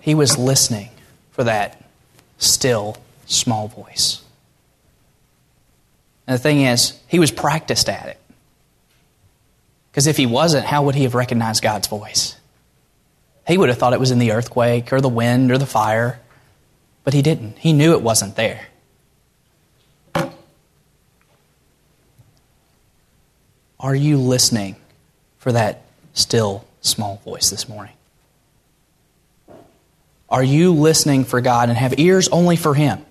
He 0.00 0.14
was 0.14 0.38
listening 0.38 0.88
for 1.32 1.44
that 1.44 1.84
still, 2.38 2.96
small 3.26 3.68
voice. 3.68 4.22
And 6.26 6.34
the 6.34 6.42
thing 6.42 6.62
is, 6.62 6.98
he 7.06 7.18
was 7.18 7.30
practiced 7.30 7.90
at 7.90 8.08
it. 8.08 8.18
Because 9.90 10.06
if 10.06 10.16
he 10.16 10.24
wasn't, 10.24 10.64
how 10.64 10.84
would 10.84 10.94
he 10.94 11.02
have 11.02 11.14
recognized 11.14 11.62
God's 11.62 11.86
voice? 11.86 12.34
He 13.46 13.58
would 13.58 13.68
have 13.68 13.76
thought 13.76 13.92
it 13.92 14.00
was 14.00 14.10
in 14.10 14.18
the 14.18 14.32
earthquake 14.32 14.90
or 14.90 15.02
the 15.02 15.08
wind 15.08 15.52
or 15.52 15.58
the 15.58 15.66
fire, 15.66 16.18
but 17.04 17.12
he 17.12 17.20
didn't. 17.20 17.58
He 17.58 17.74
knew 17.74 17.92
it 17.92 18.02
wasn't 18.02 18.36
there. 18.36 18.68
Are 23.86 23.94
you 23.94 24.18
listening 24.18 24.74
for 25.38 25.52
that 25.52 25.82
still 26.12 26.64
small 26.80 27.18
voice 27.24 27.50
this 27.50 27.68
morning? 27.68 27.92
Are 30.28 30.42
you 30.42 30.72
listening 30.72 31.24
for 31.24 31.40
God 31.40 31.68
and 31.68 31.78
have 31.78 31.96
ears 31.96 32.26
only 32.30 32.56
for 32.56 32.74
Him 32.74 33.06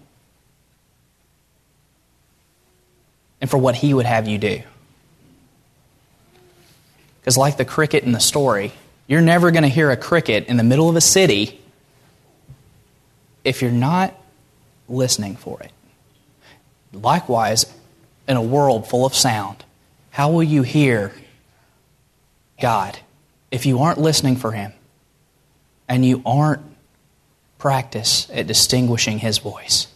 and 3.39 3.50
for 3.50 3.58
what 3.58 3.75
He 3.75 3.94
would 3.94 4.05
have 4.05 4.27
you 4.27 4.38
do? 4.38 4.63
Because, 7.22 7.38
like 7.38 7.55
the 7.55 7.63
cricket 7.63 8.03
in 8.03 8.12
the 8.12 8.20
story, 8.20 8.74
you're 9.08 9.22
never 9.22 9.51
going 9.51 9.63
to 9.63 9.70
hear 9.70 9.91
a 9.91 9.98
cricket 9.98 10.48
in 10.48 10.58
the 10.58 10.63
middle 10.63 10.89
of 10.89 10.98
a 10.98 11.01
city 11.01 11.62
if 13.46 13.62
you're 13.62 13.72
not 13.72 14.13
listening 14.89 15.38
for 15.38 15.62
it. 15.62 15.72
Likewise, 16.91 17.65
in 18.27 18.36
a 18.36 18.41
world 18.41 18.89
full 18.89 19.05
of 19.05 19.15
sound, 19.15 19.63
how 20.15 20.29
will 20.29 20.43
you 20.43 20.62
hear 20.62 21.12
God 22.62 22.98
if 23.51 23.65
you 23.65 23.79
aren't 23.79 24.00
listening 24.00 24.38
for 24.38 24.53
Him 24.53 24.72
and 25.89 26.05
you 26.05 26.22
aren't 26.25 26.62
practice 27.57 28.29
at 28.31 28.48
distinguishing 28.48 29.19
His 29.19 29.39
voice. 29.39 29.88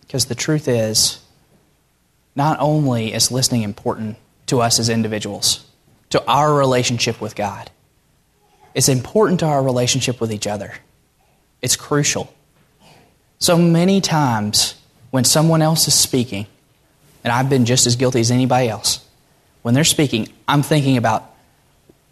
Because 0.00 0.24
the 0.24 0.34
truth 0.34 0.66
is, 0.66 1.20
not 2.34 2.58
only 2.58 3.14
is 3.14 3.30
listening 3.30 3.62
important 3.62 4.16
to 4.46 4.60
us 4.60 4.80
as 4.80 4.88
individuals, 4.88 5.64
to 6.10 6.20
our 6.26 6.52
relationship 6.52 7.20
with 7.20 7.36
God, 7.36 7.70
it's 8.74 8.88
important 8.88 9.38
to 9.38 9.46
our 9.46 9.62
relationship 9.62 10.20
with 10.20 10.32
each 10.32 10.48
other. 10.48 10.74
It's 11.62 11.76
crucial. 11.76 12.33
So 13.38 13.58
many 13.58 14.00
times 14.00 14.74
when 15.10 15.24
someone 15.24 15.62
else 15.62 15.86
is 15.88 15.94
speaking, 15.94 16.46
and 17.22 17.32
I've 17.32 17.48
been 17.48 17.64
just 17.64 17.86
as 17.86 17.96
guilty 17.96 18.20
as 18.20 18.30
anybody 18.30 18.68
else, 18.68 19.04
when 19.62 19.74
they're 19.74 19.84
speaking, 19.84 20.28
I'm 20.46 20.62
thinking 20.62 20.96
about 20.96 21.24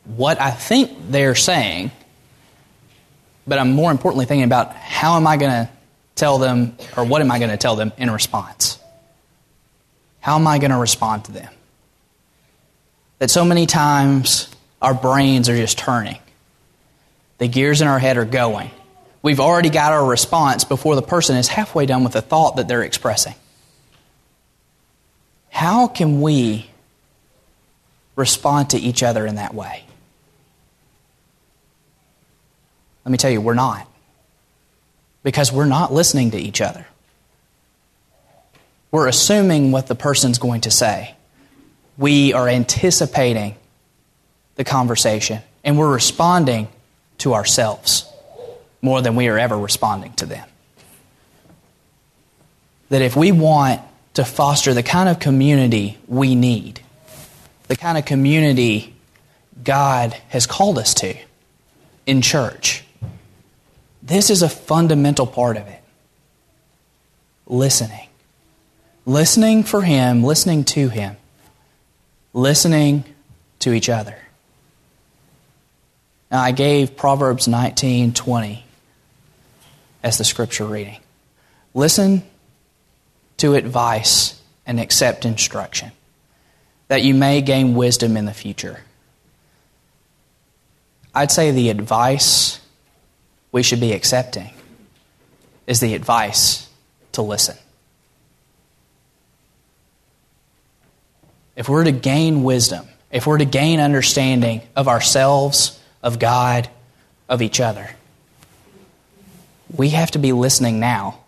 what 0.05 0.41
I 0.41 0.51
think 0.51 0.91
they're 1.11 1.35
saying, 1.35 1.91
but 3.47 3.59
I'm 3.59 3.73
more 3.73 3.91
importantly 3.91 4.25
thinking 4.25 4.45
about 4.45 4.75
how 4.75 5.17
am 5.17 5.27
I 5.27 5.37
going 5.37 5.51
to 5.51 5.71
tell 6.15 6.39
them, 6.39 6.77
or 6.97 7.05
what 7.05 7.21
am 7.21 7.31
I 7.31 7.39
going 7.39 7.51
to 7.51 7.57
tell 7.57 7.77
them 7.77 7.93
in 7.97 8.11
response? 8.11 8.79
How 10.21 10.37
am 10.37 10.47
I 10.47 10.59
going 10.59 10.71
to 10.71 10.77
respond 10.77 11.25
to 11.27 11.33
them? 11.33 11.53
That 13.19 13.31
so 13.31 13.45
many 13.45 13.67
times 13.67 14.49
our 14.81 14.95
brains 14.95 15.49
are 15.49 15.57
just 15.57 15.79
turning, 15.79 16.19
the 17.39 17.49
gears 17.49 17.81
in 17.81 17.89
our 17.89 17.99
head 17.99 18.17
are 18.17 18.25
going. 18.25 18.71
We've 19.23 19.41
already 19.41 19.71
got 19.71 19.93
our 19.93 20.05
response 20.05 20.65
before 20.65 20.97
the 20.97 21.03
person 21.03 21.37
is 21.37 21.47
halfway 21.47 21.87
done 21.87 22.03
with 22.03 22.13
the 22.13 22.23
thought 22.23 22.57
that 22.57 22.67
they're 22.67 22.83
expressing. 22.83 23.35
How 25.51 25.87
can 25.87 26.21
we 26.21 26.69
respond 28.17 28.71
to 28.71 28.79
each 28.79 29.03
other 29.03 29.25
in 29.25 29.37
that 29.37 29.55
way? 29.55 29.85
Let 33.05 33.13
me 33.13 33.19
tell 33.19 33.31
you, 33.31 33.41
we're 33.41 33.55
not 33.55 33.89
because 35.23 35.53
we're 35.53 35.67
not 35.67 35.93
listening 35.93 36.33
to 36.33 36.39
each 36.39 36.61
other. 36.61 36.85
We're 38.91 39.07
assuming 39.07 39.71
what 39.71 39.87
the 39.87 39.95
person's 39.95 40.39
going 40.39 40.63
to 40.63 40.71
say. 40.71 41.15
We 41.97 42.33
are 42.33 42.49
anticipating 42.49 43.55
the 44.57 44.65
conversation 44.65 45.41
and 45.63 45.79
we're 45.79 45.93
responding 45.93 46.69
to 47.19 47.35
ourselves 47.35 48.12
more 48.83 49.01
than 49.01 49.15
we 49.15 49.29
are 49.29 49.39
ever 49.39 49.57
responding 49.57 50.13
to 50.15 50.27
them. 50.27 50.47
That 52.91 53.01
if 53.01 53.17
we 53.17 53.33
want 53.33 53.81
to 54.15 54.25
foster 54.25 54.75
the 54.75 54.83
kind 54.83 55.09
of 55.09 55.21
community 55.21 55.97
we 56.09 56.35
need, 56.35 56.81
the 57.69 57.77
kind 57.77 57.97
of 57.97 58.05
community 58.05 58.95
God 59.63 60.13
has 60.29 60.47
called 60.47 60.79
us 60.79 60.93
to 60.95 61.15
in 62.05 62.21
church, 62.21 62.85
this 64.03 64.29
is 64.29 64.43
a 64.43 64.49
fundamental 64.49 65.27
part 65.27 65.57
of 65.57 65.67
it. 65.69 65.81
Listening. 67.47 68.09
Listening 69.07 69.63
for 69.63 69.83
Him, 69.83 70.23
listening 70.23 70.65
to 70.65 70.89
Him, 70.89 71.17
listening 72.35 73.05
to 73.61 73.73
each 73.73 73.89
other. 73.89 74.17
Now, 76.31 76.41
I 76.41 76.53
gave 76.53 76.97
Proverbs 76.97 77.47
19 77.47 78.13
20 78.15 78.65
as 80.03 80.19
the 80.19 80.25
scripture 80.25 80.65
reading. 80.65 81.01
Listen 81.75 82.23
to 83.39 83.55
advice 83.55 84.41
and 84.67 84.79
accept 84.79 85.25
instruction, 85.25 85.93
that 86.89 87.03
you 87.03 87.15
may 87.15 87.41
gain 87.41 87.75
wisdom 87.75 88.17
in 88.17 88.25
the 88.25 88.35
future. 88.35 88.81
I'd 91.15 91.31
say 91.31 91.51
the 91.51 91.69
advice 91.69 92.61
we 93.51 93.63
should 93.63 93.81
be 93.81 93.93
accepting 93.93 94.51
is 95.67 95.81
the 95.81 95.95
advice 95.95 96.69
to 97.13 97.23
listen. 97.23 97.57
If 101.55 101.69
we're 101.69 101.85
to 101.85 101.93
gain 101.93 102.45
wisdom, 102.45 102.87
if 103.11 103.27
we're 103.27 103.39
to 103.39 103.45
gain 103.45 103.79
understanding 103.79 104.63
of 104.75 104.89
ourselves, 104.89 105.79
of 106.03 106.19
God, 106.19 106.69
of 107.29 107.43
each 107.43 107.61
other, 107.61 107.91
we 109.77 109.91
have 109.91 110.11
to 110.13 110.19
be 110.19 110.33
listening 110.33 110.81
now 110.81 111.21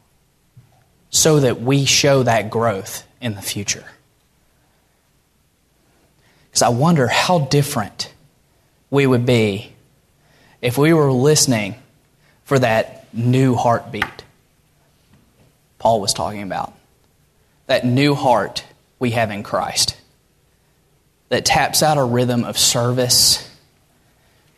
so 1.10 1.40
that 1.40 1.60
we 1.60 1.84
show 1.84 2.22
that 2.22 2.50
growth 2.50 3.06
in 3.20 3.34
the 3.34 3.42
future. 3.42 3.84
Because 6.50 6.62
I 6.62 6.68
wonder 6.68 7.06
how 7.06 7.40
different 7.40 8.12
we 8.90 9.06
would 9.06 9.26
be 9.26 9.72
if 10.60 10.78
we 10.78 10.92
were 10.92 11.12
listening 11.12 11.74
for 12.44 12.58
that 12.58 13.12
new 13.14 13.54
heartbeat 13.54 14.24
Paul 15.84 16.00
was 16.00 16.14
talking 16.14 16.42
about. 16.42 16.72
That 17.66 17.84
new 17.84 18.14
heart 18.14 18.64
we 18.98 19.10
have 19.10 19.30
in 19.30 19.42
Christ 19.42 19.98
that 21.28 21.44
taps 21.44 21.82
out 21.82 21.98
a 21.98 22.02
rhythm 22.02 22.42
of 22.42 22.56
service, 22.56 23.46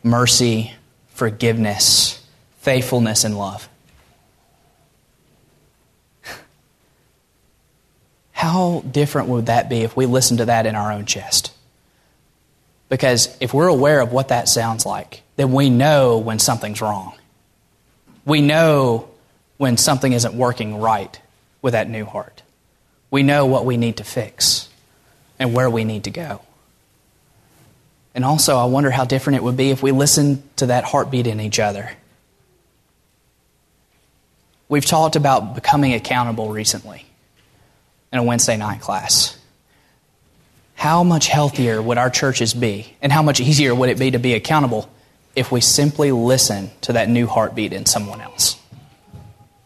mercy, 0.03 0.73
forgiveness, 1.09 2.25
faithfulness, 2.59 3.25
and 3.25 3.37
love. 3.37 3.67
How 8.47 8.79
different 8.79 9.27
would 9.27 9.47
that 9.47 9.67
be 9.67 9.81
if 9.81 9.97
we 9.97 10.05
listened 10.05 10.37
to 10.37 10.45
that 10.45 10.65
in 10.65 10.75
our 10.75 10.93
own 10.93 11.05
chest? 11.05 11.51
Because 12.87 13.35
if 13.41 13.53
we're 13.53 13.67
aware 13.67 13.99
of 13.99 14.13
what 14.13 14.29
that 14.29 14.47
sounds 14.47 14.85
like, 14.85 15.21
then 15.35 15.51
we 15.51 15.69
know 15.69 16.19
when 16.19 16.39
something's 16.39 16.79
wrong. 16.79 17.13
We 18.23 18.39
know 18.39 19.09
when 19.57 19.75
something 19.75 20.13
isn't 20.13 20.33
working 20.33 20.79
right 20.79 21.19
with 21.61 21.73
that 21.73 21.89
new 21.89 22.05
heart. 22.05 22.41
We 23.11 23.21
know 23.21 23.47
what 23.47 23.65
we 23.65 23.75
need 23.75 23.97
to 23.97 24.05
fix 24.05 24.69
and 25.37 25.53
where 25.53 25.69
we 25.69 25.83
need 25.83 26.05
to 26.05 26.11
go. 26.11 26.39
And 28.15 28.23
also, 28.23 28.55
I 28.55 28.65
wonder 28.65 28.91
how 28.91 29.03
different 29.03 29.37
it 29.37 29.43
would 29.43 29.57
be 29.57 29.71
if 29.71 29.83
we 29.83 29.91
listened 29.91 30.41
to 30.55 30.67
that 30.67 30.85
heartbeat 30.85 31.27
in 31.27 31.41
each 31.41 31.59
other. 31.59 31.91
We've 34.69 34.85
talked 34.85 35.17
about 35.17 35.53
becoming 35.53 35.93
accountable 35.93 36.49
recently 36.49 37.06
in 38.11 38.19
a 38.19 38.23
Wednesday 38.23 38.57
night 38.57 38.81
class. 38.81 39.37
How 40.75 41.03
much 41.03 41.27
healthier 41.27 41.81
would 41.81 41.97
our 41.97 42.09
churches 42.09 42.53
be, 42.53 42.95
and 43.01 43.11
how 43.11 43.23
much 43.23 43.39
easier 43.39 43.73
would 43.73 43.89
it 43.89 43.99
be 43.99 44.11
to 44.11 44.19
be 44.19 44.33
accountable 44.33 44.89
if 45.37 45.51
we 45.51 45.61
simply 45.61 46.11
listen 46.11 46.71
to 46.81 46.93
that 46.93 47.09
new 47.09 47.27
heartbeat 47.27 47.71
in 47.71 47.85
someone 47.85 48.21
else. 48.21 48.59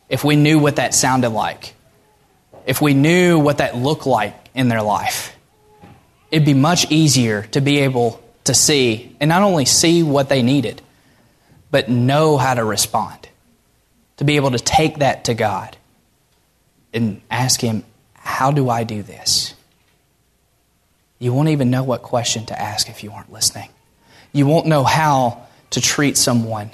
If 0.10 0.21
we 0.21 0.36
knew 0.36 0.60
what 0.60 0.75
that 0.75 0.93
sounded 0.93 1.30
like, 1.30 1.75
if 2.65 2.82
we 2.82 2.93
knew 2.93 3.39
what 3.39 3.60
that 3.60 3.77
looked 3.77 4.06
like 4.06 4.36
in 4.54 4.67
their 4.67 4.82
life, 4.82 5.34
it'd 6.30 6.45
be 6.45 6.54
much 6.54 6.91
easier 6.91 7.43
to 7.54 7.62
be 7.62 7.80
able 7.80 8.21
to 8.43 8.54
see, 8.54 9.15
and 9.21 9.30
not 9.30 9.43
only 9.43 9.63
see 9.63 10.04
what 10.04 10.27
they 10.27 10.41
needed, 10.41 10.82
but 11.71 11.88
know 11.88 12.36
how 12.36 12.54
to 12.54 12.65
respond. 12.65 13.30
To 14.17 14.25
be 14.25 14.36
able 14.36 14.51
to 14.51 14.60
take 14.60 14.99
that 14.99 15.23
to 15.25 15.34
God 15.34 15.77
and 16.93 17.21
ask 17.32 17.62
Him, 17.62 17.86
How 18.31 18.49
do 18.49 18.69
I 18.69 18.83
do 18.83 19.03
this? 19.03 19.53
You 21.19 21.33
won't 21.33 21.49
even 21.49 21.69
know 21.69 21.83
what 21.83 22.01
question 22.01 22.45
to 22.47 22.59
ask 22.59 22.89
if 22.89 23.03
you 23.03 23.11
aren't 23.11 23.31
listening. 23.31 23.69
You 24.31 24.47
won't 24.47 24.65
know 24.65 24.83
how 24.83 25.45
to 25.71 25.81
treat 25.81 26.17
someone 26.17 26.71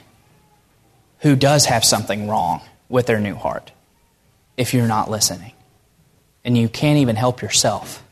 who 1.20 1.36
does 1.36 1.66
have 1.66 1.84
something 1.84 2.28
wrong 2.28 2.62
with 2.88 3.08
their 3.08 3.20
new 3.20 3.36
heart 3.36 3.72
if 4.56 4.74
you're 4.74 4.88
not 4.88 5.10
listening. 5.10 5.52
And 6.46 6.58
you 6.58 6.70
can't 6.70 7.00
even 7.00 7.16
help 7.16 7.42
yourself 7.42 8.04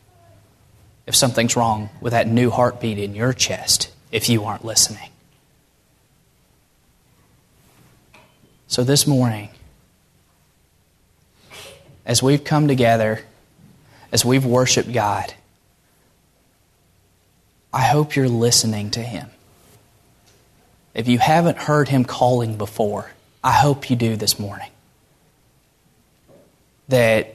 if 1.06 1.14
something's 1.14 1.56
wrong 1.56 1.88
with 2.00 2.12
that 2.12 2.26
new 2.26 2.50
heartbeat 2.50 2.98
in 2.98 3.14
your 3.14 3.32
chest 3.32 3.90
if 4.10 4.28
you 4.28 4.44
aren't 4.44 4.64
listening. 4.64 5.08
So 8.66 8.82
this 8.84 9.06
morning, 9.06 9.48
as 12.04 12.22
we've 12.22 12.44
come 12.44 12.68
together, 12.68 13.22
as 14.12 14.24
we've 14.24 14.44
worshiped 14.44 14.92
God, 14.92 15.32
I 17.72 17.82
hope 17.82 18.16
you're 18.16 18.28
listening 18.28 18.90
to 18.92 19.00
Him. 19.00 19.30
If 20.96 21.08
you 21.08 21.18
haven't 21.18 21.58
heard 21.58 21.90
him 21.90 22.06
calling 22.06 22.56
before, 22.56 23.10
I 23.44 23.52
hope 23.52 23.90
you 23.90 23.96
do 23.96 24.16
this 24.16 24.38
morning. 24.38 24.70
That 26.88 27.34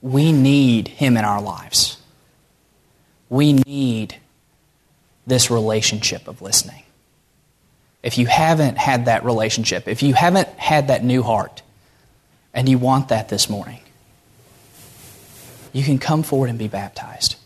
we 0.00 0.30
need 0.30 0.86
him 0.86 1.16
in 1.16 1.24
our 1.24 1.42
lives. 1.42 1.98
We 3.28 3.54
need 3.54 4.16
this 5.26 5.50
relationship 5.50 6.28
of 6.28 6.40
listening. 6.40 6.84
If 8.04 8.16
you 8.16 8.26
haven't 8.26 8.78
had 8.78 9.06
that 9.06 9.24
relationship, 9.24 9.88
if 9.88 10.04
you 10.04 10.14
haven't 10.14 10.48
had 10.50 10.86
that 10.86 11.02
new 11.02 11.24
heart, 11.24 11.62
and 12.54 12.68
you 12.68 12.78
want 12.78 13.08
that 13.08 13.28
this 13.28 13.50
morning, 13.50 13.80
you 15.72 15.82
can 15.84 15.98
come 15.98 16.22
forward 16.22 16.50
and 16.50 16.58
be 16.58 16.68
baptized. 16.68 17.36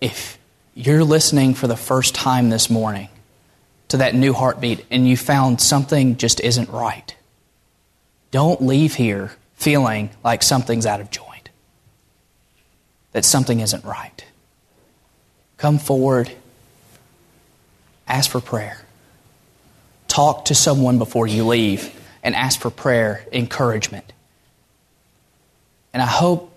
If 0.00 0.38
you're 0.74 1.04
listening 1.04 1.54
for 1.54 1.66
the 1.66 1.76
first 1.76 2.14
time 2.14 2.50
this 2.50 2.68
morning 2.68 3.08
to 3.88 3.98
that 3.98 4.14
new 4.14 4.32
heartbeat 4.32 4.84
and 4.90 5.08
you 5.08 5.16
found 5.16 5.60
something 5.60 6.16
just 6.16 6.40
isn't 6.40 6.68
right, 6.70 7.14
don't 8.30 8.62
leave 8.62 8.94
here 8.94 9.32
feeling 9.54 10.10
like 10.22 10.42
something's 10.42 10.86
out 10.86 11.00
of 11.00 11.10
joint, 11.10 11.48
that 13.12 13.24
something 13.24 13.60
isn't 13.60 13.84
right. 13.84 14.24
Come 15.56 15.78
forward, 15.78 16.30
ask 18.06 18.30
for 18.30 18.40
prayer. 18.40 18.82
Talk 20.08 20.46
to 20.46 20.54
someone 20.54 20.98
before 20.98 21.26
you 21.26 21.46
leave 21.46 21.92
and 22.22 22.34
ask 22.34 22.60
for 22.60 22.70
prayer, 22.70 23.24
encouragement. 23.32 24.12
And 25.92 26.02
I 26.02 26.06
hope 26.06 26.52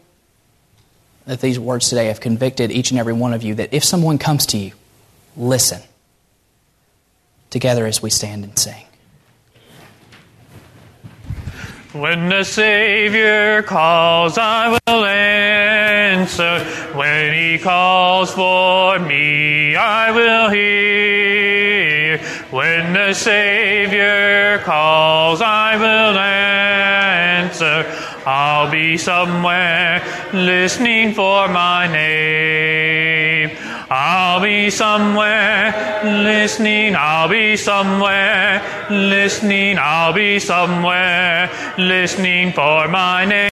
that 1.29 1.41
these 1.41 1.59
words 1.59 1.89
today 1.89 2.07
have 2.07 2.19
convicted 2.19 2.71
each 2.71 2.89
and 2.89 2.99
every 2.99 3.13
one 3.13 3.33
of 3.35 3.43
you 3.43 3.53
that 3.53 3.71
if 3.71 3.83
someone 3.83 4.17
comes 4.17 4.47
to 4.47 4.57
you, 4.57 4.71
listen 5.37 5.79
together 7.51 7.85
as 7.85 8.01
we 8.01 8.09
stand 8.09 8.43
and 8.43 8.57
sing. 8.57 8.83
When 11.93 12.29
the 12.29 12.43
Savior 12.43 13.61
calls, 13.61 14.39
I 14.39 14.79
will 14.87 15.05
answer. 15.05 16.63
When 16.97 17.33
He 17.33 17.59
calls 17.59 18.31
for 18.33 18.97
me, 18.97 19.75
I 19.75 20.09
will 20.09 20.49
hear. 20.49 22.17
When 22.49 22.93
the 22.93 23.13
Savior 23.13 24.59
calls, 24.63 25.41
I 25.41 25.77
will 25.77 26.17
answer. 26.17 27.83
I'll 28.31 28.69
be 28.69 28.95
somewhere 28.95 30.03
listening 30.31 31.15
for 31.15 31.47
my 31.47 31.87
name. 31.87 33.57
I'll 33.89 34.39
be 34.39 34.69
somewhere 34.69 35.73
listening. 36.03 36.95
I'll 36.95 37.27
be 37.27 37.57
somewhere 37.57 38.61
listening. 38.91 39.77
I'll 39.79 40.13
be 40.13 40.37
somewhere 40.37 41.49
listening 41.79 42.53
for 42.53 42.87
my 42.87 43.25
name. 43.25 43.39